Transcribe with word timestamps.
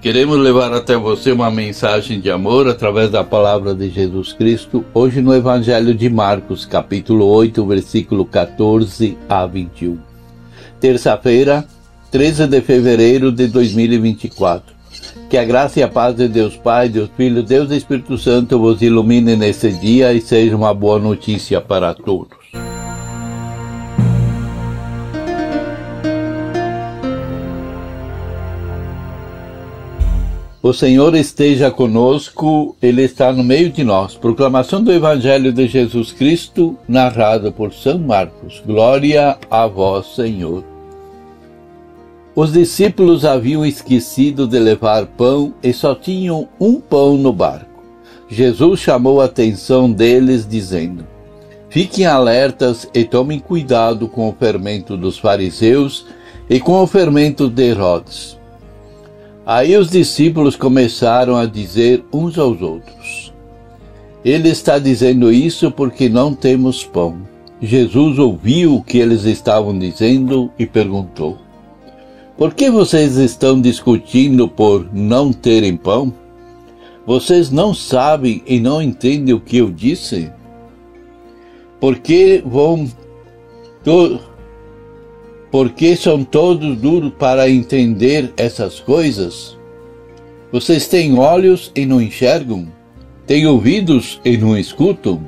Queremos 0.00 0.38
levar 0.38 0.72
até 0.72 0.96
você 0.96 1.32
uma 1.32 1.50
mensagem 1.50 2.20
de 2.20 2.30
amor 2.30 2.68
através 2.68 3.10
da 3.10 3.24
palavra 3.24 3.74
de 3.74 3.88
Jesus 3.88 4.32
Cristo, 4.32 4.84
hoje 4.92 5.20
no 5.20 5.34
Evangelho 5.34 5.94
de 5.94 6.08
Marcos, 6.08 6.64
capítulo 6.64 7.26
8, 7.26 7.64
versículo 7.66 8.24
14 8.24 9.16
a 9.28 9.46
21. 9.46 9.98
Terça-feira, 10.78 11.66
13 12.10 12.46
de 12.46 12.60
fevereiro 12.60 13.32
de 13.32 13.48
2024. 13.48 14.76
Que 15.30 15.38
a 15.38 15.44
graça 15.44 15.80
e 15.80 15.82
a 15.82 15.88
paz 15.88 16.14
de 16.14 16.28
Deus 16.28 16.56
Pai, 16.56 16.88
Deus 16.88 17.10
Filho, 17.16 17.42
Deus 17.42 17.70
Espírito 17.70 18.16
Santo 18.16 18.58
vos 18.58 18.82
ilumine 18.82 19.34
nesse 19.34 19.72
dia 19.72 20.12
e 20.12 20.20
seja 20.20 20.54
uma 20.54 20.72
boa 20.72 20.98
notícia 20.98 21.60
para 21.60 21.94
todos. 21.94 22.65
O 30.66 30.72
Senhor 30.72 31.14
esteja 31.14 31.70
conosco, 31.70 32.74
Ele 32.82 33.02
está 33.02 33.32
no 33.32 33.44
meio 33.44 33.70
de 33.70 33.84
nós. 33.84 34.16
Proclamação 34.16 34.82
do 34.82 34.92
Evangelho 34.92 35.52
de 35.52 35.68
Jesus 35.68 36.10
Cristo, 36.10 36.76
narrado 36.88 37.52
por 37.52 37.72
São 37.72 38.00
Marcos. 38.00 38.60
Glória 38.66 39.38
a 39.48 39.68
vós, 39.68 40.16
Senhor. 40.16 40.64
Os 42.34 42.52
discípulos 42.52 43.24
haviam 43.24 43.64
esquecido 43.64 44.44
de 44.44 44.58
levar 44.58 45.06
pão 45.06 45.54
e 45.62 45.72
só 45.72 45.94
tinham 45.94 46.48
um 46.58 46.80
pão 46.80 47.16
no 47.16 47.32
barco. 47.32 47.84
Jesus 48.28 48.80
chamou 48.80 49.20
a 49.20 49.26
atenção 49.26 49.88
deles, 49.88 50.44
dizendo: 50.48 51.06
Fiquem 51.70 52.06
alertas 52.06 52.90
e 52.92 53.04
tomem 53.04 53.38
cuidado 53.38 54.08
com 54.08 54.28
o 54.28 54.34
fermento 54.36 54.96
dos 54.96 55.16
fariseus 55.16 56.06
e 56.50 56.58
com 56.58 56.82
o 56.82 56.88
fermento 56.88 57.48
de 57.48 57.62
Herodes 57.62 58.35
Aí 59.46 59.76
os 59.76 59.88
discípulos 59.88 60.56
começaram 60.56 61.36
a 61.36 61.46
dizer 61.46 62.04
uns 62.12 62.36
aos 62.36 62.60
outros: 62.60 63.32
Ele 64.24 64.48
está 64.48 64.76
dizendo 64.76 65.32
isso 65.32 65.70
porque 65.70 66.08
não 66.08 66.34
temos 66.34 66.82
pão. 66.82 67.18
Jesus 67.62 68.18
ouviu 68.18 68.74
o 68.74 68.82
que 68.82 68.98
eles 68.98 69.22
estavam 69.22 69.78
dizendo 69.78 70.50
e 70.58 70.66
perguntou: 70.66 71.38
Por 72.36 72.54
que 72.54 72.68
vocês 72.68 73.18
estão 73.18 73.60
discutindo 73.60 74.48
por 74.48 74.92
não 74.92 75.32
terem 75.32 75.76
pão? 75.76 76.12
Vocês 77.06 77.48
não 77.48 77.72
sabem 77.72 78.42
e 78.48 78.58
não 78.58 78.82
entendem 78.82 79.32
o 79.32 79.38
que 79.38 79.58
eu 79.58 79.70
disse? 79.70 80.28
Por 81.78 82.00
que 82.00 82.42
vão 82.44 82.88
porque 85.56 85.96
são 85.96 86.22
todos 86.22 86.76
duros 86.76 87.14
para 87.18 87.48
entender 87.48 88.30
essas 88.36 88.78
coisas? 88.78 89.56
Vocês 90.52 90.86
têm 90.86 91.18
olhos 91.18 91.72
e 91.74 91.86
não 91.86 91.98
enxergam? 91.98 92.70
Têm 93.26 93.46
ouvidos 93.46 94.20
e 94.22 94.36
não 94.36 94.54
escutam? 94.58 95.26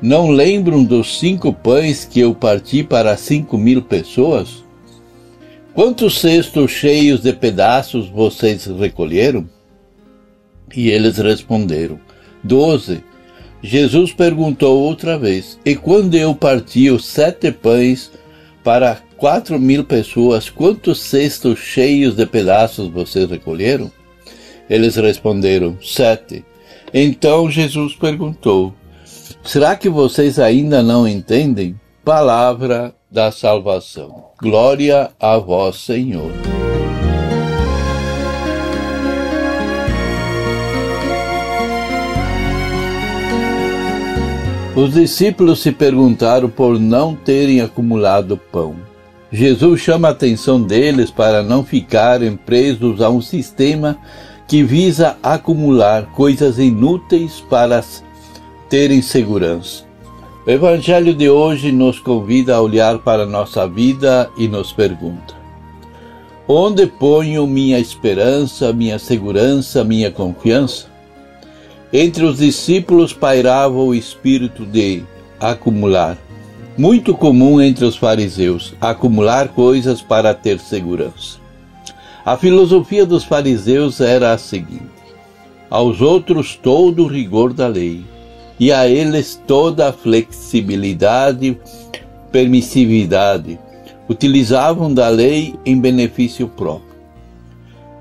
Não 0.00 0.30
lembram 0.30 0.82
dos 0.82 1.18
cinco 1.18 1.52
pães 1.52 2.06
que 2.06 2.20
eu 2.20 2.34
parti 2.34 2.82
para 2.82 3.18
cinco 3.18 3.58
mil 3.58 3.82
pessoas? 3.82 4.64
Quantos 5.74 6.20
cestos 6.20 6.70
cheios 6.70 7.20
de 7.20 7.34
pedaços 7.34 8.08
vocês 8.08 8.64
recolheram? 8.64 9.46
E 10.74 10.88
eles 10.88 11.18
responderam: 11.18 12.00
Doze. 12.42 13.04
Jesus 13.62 14.10
perguntou 14.10 14.80
outra 14.80 15.18
vez: 15.18 15.60
E 15.66 15.76
quando 15.76 16.14
eu 16.14 16.34
parti 16.34 16.88
os 16.88 17.04
sete 17.04 17.52
pães 17.52 18.10
para 18.64 18.98
quatro 19.18 19.60
mil 19.60 19.84
pessoas, 19.84 20.48
quantos 20.48 21.00
cestos 21.00 21.58
cheios 21.58 22.16
de 22.16 22.24
pedaços 22.24 22.88
vocês 22.88 23.28
recolheram? 23.28 23.92
Eles 24.68 24.96
responderam, 24.96 25.76
sete. 25.82 26.42
Então 26.92 27.50
Jesus 27.50 27.94
perguntou, 27.94 28.74
será 29.44 29.76
que 29.76 29.90
vocês 29.90 30.38
ainda 30.38 30.82
não 30.82 31.06
entendem? 31.06 31.78
Palavra 32.02 32.94
da 33.10 33.30
salvação. 33.30 34.30
Glória 34.40 35.10
a 35.20 35.36
vós, 35.36 35.76
Senhor. 35.76 36.53
Os 44.76 44.92
discípulos 44.92 45.60
se 45.60 45.70
perguntaram 45.70 46.48
por 46.48 46.80
não 46.80 47.14
terem 47.14 47.60
acumulado 47.60 48.36
pão. 48.36 48.74
Jesus 49.30 49.80
chama 49.80 50.08
a 50.08 50.10
atenção 50.10 50.60
deles 50.60 51.12
para 51.12 51.44
não 51.44 51.64
ficarem 51.64 52.36
presos 52.36 53.00
a 53.00 53.08
um 53.08 53.20
sistema 53.20 53.96
que 54.48 54.64
visa 54.64 55.16
acumular 55.22 56.06
coisas 56.06 56.58
inúteis 56.58 57.40
para 57.48 57.84
terem 58.68 59.00
segurança. 59.00 59.84
O 60.44 60.50
Evangelho 60.50 61.14
de 61.14 61.30
hoje 61.30 61.70
nos 61.70 62.00
convida 62.00 62.56
a 62.56 62.60
olhar 62.60 62.98
para 62.98 63.24
nossa 63.24 63.68
vida 63.68 64.28
e 64.36 64.48
nos 64.48 64.72
pergunta: 64.72 65.34
Onde 66.48 66.84
ponho 66.84 67.46
minha 67.46 67.78
esperança, 67.78 68.72
minha 68.72 68.98
segurança, 68.98 69.84
minha 69.84 70.10
confiança? 70.10 70.93
Entre 71.96 72.24
os 72.24 72.38
discípulos 72.38 73.12
pairava 73.12 73.76
o 73.76 73.94
espírito 73.94 74.66
de 74.66 75.04
acumular, 75.38 76.18
muito 76.76 77.14
comum 77.14 77.60
entre 77.60 77.84
os 77.84 77.96
fariseus, 77.96 78.74
acumular 78.80 79.50
coisas 79.50 80.02
para 80.02 80.34
ter 80.34 80.58
segurança. 80.58 81.38
A 82.24 82.36
filosofia 82.36 83.06
dos 83.06 83.22
fariseus 83.22 84.00
era 84.00 84.32
a 84.32 84.38
seguinte: 84.38 84.90
aos 85.70 86.00
outros 86.00 86.56
todo 86.56 87.04
o 87.04 87.06
rigor 87.06 87.52
da 87.52 87.68
lei, 87.68 88.02
e 88.58 88.72
a 88.72 88.88
eles 88.88 89.40
toda 89.46 89.90
a 89.90 89.92
flexibilidade, 89.92 91.56
permissividade. 92.32 93.56
Utilizavam 94.08 94.92
da 94.92 95.08
lei 95.08 95.54
em 95.64 95.80
benefício 95.80 96.48
próprio. 96.48 96.93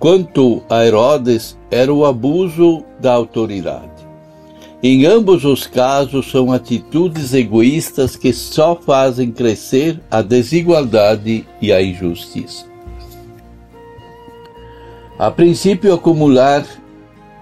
Quanto 0.04 0.62
a 0.70 0.86
Herodes, 0.86 1.58
era 1.72 1.94
o 1.94 2.06
abuso 2.06 2.84
da 3.00 3.14
autoridade. 3.14 4.06
Em 4.84 5.06
ambos 5.06 5.46
os 5.46 5.66
casos, 5.66 6.30
são 6.30 6.52
atitudes 6.52 7.34
egoístas 7.34 8.18
que 8.18 8.34
só 8.34 8.76
fazem 8.76 9.32
crescer 9.32 10.02
a 10.12 10.22
desigualdade 10.22 11.48
e 11.62 11.72
a 11.72 11.82
injustiça. 11.82 12.66
A 15.18 15.32
princípio, 15.32 15.94
acumular 15.94 16.66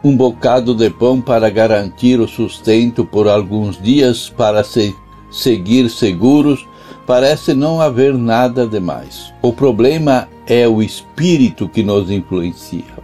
um 0.03 0.15
bocado 0.15 0.75
de 0.75 0.91
pão 0.91 1.19
para 1.19 1.49
garantir 1.49 2.19
o 2.19 2.27
sustento 2.27 3.03
por 3.03 3.27
alguns 3.27 3.81
dias 3.81 4.29
para 4.29 4.63
se 4.63 4.95
seguir 5.31 5.89
seguros 5.89 6.63
parece 7.05 7.53
não 7.53 7.81
haver 7.81 8.13
nada 8.13 8.67
demais. 8.67 9.33
O 9.41 9.51
problema 9.51 10.27
é 10.47 10.67
o 10.67 10.81
espírito 10.81 11.67
que 11.67 11.83
nos 11.83 12.09
influencia. 12.09 13.01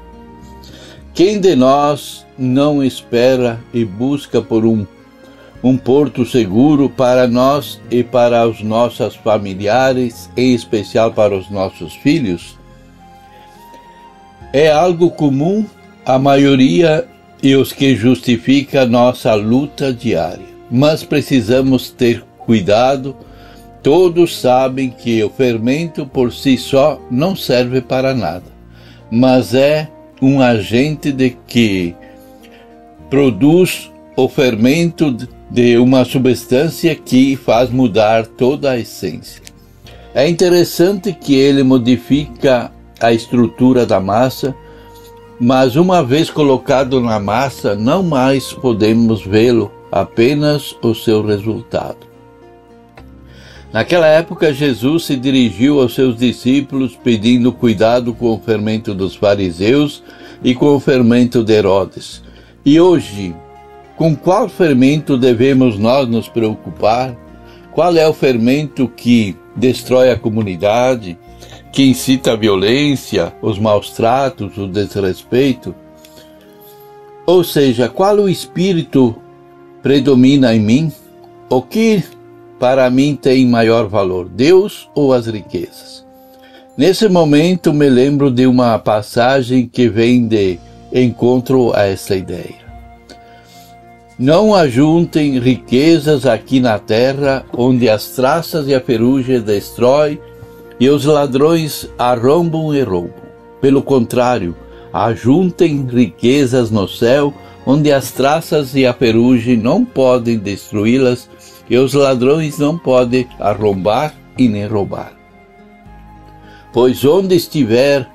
Quem 1.13 1.39
de 1.39 1.55
nós 1.55 2.25
não 2.37 2.83
espera 2.83 3.59
e 3.73 3.83
busca 3.83 4.41
por 4.41 4.65
um, 4.65 4.85
um 5.63 5.75
porto 5.75 6.25
seguro 6.25 6.89
para 6.89 7.27
nós 7.27 7.81
e 7.89 8.03
para 8.03 8.47
os 8.47 8.61
nossos 8.61 9.15
familiares, 9.15 10.29
em 10.37 10.53
especial 10.53 11.11
para 11.11 11.35
os 11.35 11.49
nossos 11.49 11.93
filhos? 11.95 12.57
É 14.53 14.71
algo 14.71 15.09
comum 15.09 15.65
a 16.05 16.17
maioria 16.17 17.07
e 17.41 17.55
os 17.55 17.73
que 17.73 17.95
justifica 17.95 18.85
nossa 18.85 19.33
luta 19.33 19.91
diária. 19.91 20.45
Mas 20.69 21.03
precisamos 21.03 21.89
ter 21.89 22.23
cuidado 22.37 23.15
Todos 23.87 24.37
sabem 24.37 24.89
que 24.89 25.23
o 25.23 25.29
fermento 25.29 26.05
por 26.05 26.33
si 26.33 26.57
só 26.57 26.99
não 27.09 27.37
serve 27.37 27.79
para 27.79 28.13
nada, 28.13 28.43
mas 29.09 29.53
é 29.53 29.89
um 30.21 30.41
agente 30.41 31.09
de 31.09 31.37
que 31.47 31.95
produz 33.09 33.89
o 34.17 34.27
fermento 34.27 35.15
de 35.49 35.77
uma 35.77 36.03
substância 36.03 36.93
que 36.95 37.37
faz 37.37 37.69
mudar 37.69 38.27
toda 38.27 38.71
a 38.71 38.77
essência. 38.77 39.41
É 40.13 40.27
interessante 40.27 41.13
que 41.13 41.33
ele 41.35 41.63
modifica 41.63 42.69
a 42.99 43.13
estrutura 43.13 43.85
da 43.85 44.01
massa, 44.01 44.53
mas 45.39 45.77
uma 45.77 46.03
vez 46.03 46.29
colocado 46.29 46.99
na 46.99 47.21
massa, 47.21 47.73
não 47.73 48.03
mais 48.03 48.51
podemos 48.51 49.25
vê-lo, 49.25 49.71
apenas 49.89 50.75
o 50.83 50.93
seu 50.93 51.25
resultado. 51.25 52.06
Naquela 53.71 54.07
época, 54.07 54.53
Jesus 54.53 55.05
se 55.05 55.15
dirigiu 55.15 55.81
aos 55.81 55.93
seus 55.93 56.17
discípulos 56.17 56.97
pedindo 57.03 57.51
cuidado 57.51 58.13
com 58.13 58.33
o 58.33 58.39
fermento 58.39 58.93
dos 58.93 59.15
fariseus 59.15 60.01
e 60.43 60.55
com 60.55 60.75
o 60.75 60.79
fermento 60.79 61.43
de 61.43 61.53
Herodes. 61.53 62.23
E 62.65 62.79
hoje, 62.79 63.35
com 63.97 64.15
qual 64.15 64.47
fermento 64.47 65.17
devemos 65.17 65.77
nós 65.77 66.07
nos 66.07 66.29
preocupar? 66.29 67.15
Qual 67.71 67.95
é 67.95 68.07
o 68.07 68.13
fermento 68.13 68.87
que 68.87 69.35
destrói 69.55 70.11
a 70.11 70.17
comunidade, 70.17 71.17
que 71.71 71.83
incita 71.83 72.31
a 72.31 72.35
violência, 72.35 73.33
os 73.41 73.59
maus 73.59 73.91
tratos, 73.91 74.57
o 74.57 74.67
desrespeito? 74.67 75.75
Ou 77.25 77.43
seja, 77.43 77.89
qual 77.89 78.15
o 78.17 78.29
espírito 78.29 79.15
predomina 79.83 80.55
em 80.55 80.59
mim? 80.59 80.91
O 81.49 81.61
que 81.61 82.03
para 82.59 82.89
mim 82.89 83.15
tem 83.15 83.45
maior 83.45 83.87
valor, 83.87 84.27
Deus 84.27 84.89
ou 84.95 85.13
as 85.13 85.27
riquezas? 85.27 86.05
Nesse 86.77 87.09
momento 87.09 87.73
me 87.73 87.89
lembro 87.89 88.29
de 88.29 88.45
uma 88.45 88.77
passagem 88.77 89.67
que 89.67 89.89
vem 89.89 90.27
de 90.27 90.59
encontro 90.93 91.73
a 91.75 91.85
essa 91.85 92.15
ideia. 92.15 92.67
Não 94.19 94.53
ajuntem 94.55 95.39
riquezas 95.39 96.25
aqui 96.25 96.59
na 96.59 96.79
terra, 96.79 97.45
onde 97.55 97.87
as 97.87 98.09
traças 98.09 98.67
e 98.67 98.73
a 98.73 98.81
ferrugem 98.81 99.39
destrói 99.41 100.19
e 100.79 100.89
os 100.89 101.05
ladrões 101.05 101.87
arrombam 101.97 102.73
e 102.73 102.81
roubam. 102.81 103.27
Pelo 103.61 103.81
contrário, 103.81 104.55
ajuntem 104.91 105.85
riquezas 105.85 106.71
no 106.71 106.87
céu, 106.87 107.33
onde 107.69 107.91
as 107.91 108.11
traças 108.11 108.75
e 108.75 108.85
a 108.85 108.93
ferrugem 108.93 109.57
não 109.57 109.83
podem 109.83 110.37
destruí-las 110.37 111.29
e 111.69 111.77
os 111.77 111.93
ladrões 111.93 112.57
não 112.57 112.77
podem 112.77 113.27
arrombar 113.41 114.13
e 114.37 114.47
nem 114.47 114.65
roubar. 114.65 115.11
Pois 116.71 117.03
onde 117.03 117.35
estiver 117.35 118.09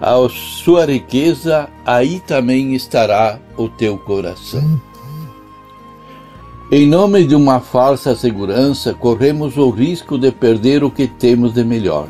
a 0.00 0.14
sua 0.28 0.86
riqueza, 0.86 1.68
aí 1.84 2.20
também 2.20 2.76
estará 2.76 3.40
o 3.56 3.68
teu 3.68 3.98
coração. 3.98 4.80
Em 6.70 6.86
nome 6.86 7.24
de 7.24 7.34
uma 7.34 7.58
falsa 7.58 8.14
segurança, 8.14 8.94
corremos 8.94 9.56
o 9.56 9.68
risco 9.70 10.16
de 10.16 10.30
perder 10.30 10.84
o 10.84 10.90
que 10.90 11.08
temos 11.08 11.52
de 11.52 11.64
melhor. 11.64 12.06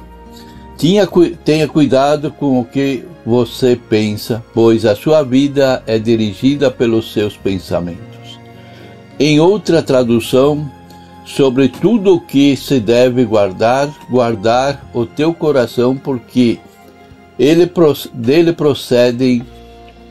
Tenha, 0.83 1.09
tenha 1.45 1.69
cuidado 1.69 2.33
com 2.33 2.59
o 2.59 2.65
que 2.65 3.05
você 3.25 3.77
pensa, 3.77 4.43
pois 4.53 4.85
a 4.85 4.97
sua 4.97 5.23
vida 5.23 5.81
é 5.87 5.97
dirigida 5.97 6.73
pelos 6.73 7.13
seus 7.13 7.37
pensamentos. 7.37 8.37
Em 9.17 9.39
outra 9.39 9.81
tradução, 9.81 10.69
sobre 11.25 11.69
tudo 11.69 12.17
o 12.17 12.21
que 12.21 12.57
se 12.57 12.81
deve 12.81 13.25
guardar, 13.25 13.95
guardar 14.11 14.85
o 14.93 15.07
teu 15.07 15.33
coração, 15.33 15.97
porque 15.97 16.59
ele, 17.39 17.71
dele 18.13 18.53
procedem 18.53 19.47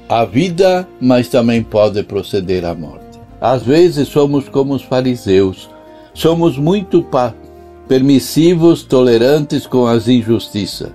a 0.08 0.24
vida, 0.24 0.88
mas 1.02 1.28
também 1.28 1.62
pode 1.62 2.02
proceder 2.04 2.64
a 2.64 2.74
morte. 2.74 3.20
Às 3.42 3.62
vezes 3.62 4.08
somos 4.08 4.48
como 4.48 4.74
os 4.74 4.84
fariseus, 4.84 5.70
somos 6.14 6.58
muito 6.58 7.04
permissivos, 7.88 8.84
tolerantes 8.84 9.66
com 9.66 9.86
as 9.86 10.08
injustiças. 10.08 10.92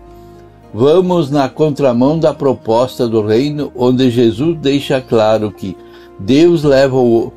Vamos 0.73 1.31
na 1.31 1.49
contramão 1.49 2.19
da 2.19 2.35
proposta 2.35 3.09
do 3.09 3.25
reino, 3.25 3.73
onde 3.75 4.11
Jesus 4.11 4.59
deixa 4.59 5.01
claro 5.01 5.51
que 5.51 5.77
Deus 6.19 6.63
leva 6.63 6.97
o, 6.97 7.33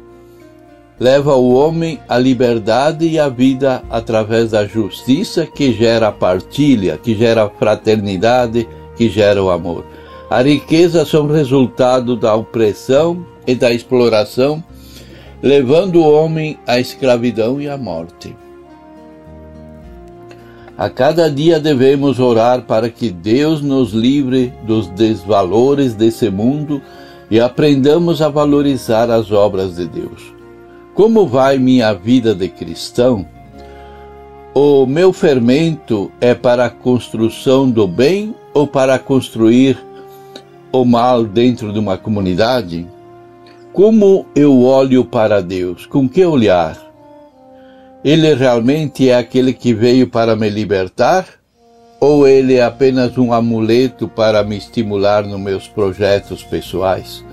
leva 0.99 1.35
o 1.35 1.53
homem 1.53 1.99
à 2.07 2.17
liberdade 2.17 3.07
e 3.07 3.19
à 3.19 3.29
vida 3.29 3.83
através 3.89 4.51
da 4.51 4.65
justiça 4.65 5.45
que 5.45 5.73
gera 5.73 6.11
partilha, 6.11 6.97
que 6.97 7.15
gera 7.15 7.49
fraternidade, 7.49 8.67
que 8.95 9.09
gera 9.09 9.41
o 9.41 9.49
amor. 9.49 9.85
A 10.29 10.41
riqueza 10.41 11.05
são 11.05 11.27
resultado 11.27 12.15
da 12.15 12.35
opressão 12.35 13.25
e 13.47 13.55
da 13.55 13.71
exploração 13.71 14.63
levando 15.41 15.97
o 15.97 16.11
homem 16.11 16.57
à 16.67 16.79
escravidão 16.79 17.61
e 17.61 17.69
à 17.69 17.77
morte. 17.77 18.35
A 20.79 20.89
cada 20.89 21.29
dia 21.29 21.59
devemos 21.59 22.21
orar 22.21 22.61
para 22.61 22.89
que 22.89 23.09
Deus 23.09 23.61
nos 23.61 23.91
livre 23.91 24.53
dos 24.65 24.87
desvalores 24.87 25.93
desse 25.93 26.29
mundo 26.29 26.81
e 27.29 27.37
aprendamos 27.37 28.21
a 28.21 28.29
valorizar 28.29 29.11
as 29.11 29.29
obras 29.29 29.75
de 29.75 29.85
Deus. 29.85 30.33
Como 30.95 31.27
vai 31.27 31.57
minha 31.57 31.91
vida 31.91 32.33
de 32.33 32.47
cristão? 32.47 33.27
O 34.53 34.85
meu 34.85 35.11
fermento 35.11 36.09
é 36.21 36.33
para 36.33 36.67
a 36.67 36.69
construção 36.69 37.69
do 37.69 37.85
bem 37.85 38.33
ou 38.53 38.65
para 38.65 38.97
construir 38.97 39.77
o 40.71 40.85
mal 40.85 41.25
dentro 41.25 41.73
de 41.73 41.79
uma 41.79 41.97
comunidade? 41.97 42.87
Como 43.73 44.25
eu 44.33 44.61
olho 44.63 45.03
para 45.03 45.41
Deus? 45.41 45.85
Com 45.85 46.07
que 46.07 46.23
olhar? 46.23 46.88
Ele 48.03 48.33
realmente 48.33 49.09
é 49.09 49.17
aquele 49.17 49.53
que 49.53 49.73
veio 49.73 50.07
para 50.07 50.35
me 50.35 50.49
libertar? 50.49 51.25
Ou 51.99 52.25
ele 52.25 52.55
é 52.55 52.63
apenas 52.63 53.17
um 53.17 53.33
amuleto 53.33 54.07
para 54.07 54.41
me 54.41 54.57
estimular 54.57 55.25
nos 55.25 55.39
meus 55.39 55.67
projetos 55.67 56.41
pessoais? 56.43 57.25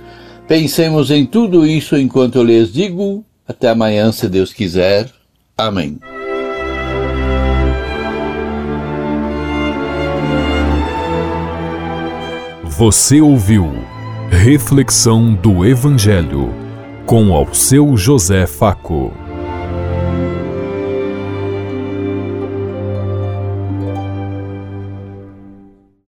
Pensemos 0.49 1.11
em 1.11 1.25
tudo 1.25 1.65
isso 1.65 1.97
enquanto 1.97 2.37
eu 2.37 2.45
lhes 2.45 2.73
digo. 2.73 3.25
Até 3.47 3.69
amanhã, 3.69 4.11
se 4.11 4.29
Deus 4.29 4.53
quiser. 4.53 5.09
Amém. 5.57 5.99
Você 12.65 13.21
ouviu 13.21 13.73
Reflexão 14.31 15.33
do 15.33 15.65
Evangelho 15.65 16.53
com 17.07 17.33
ao 17.33 17.55
seu 17.55 17.97
José 17.97 18.47
Faco. 18.47 19.26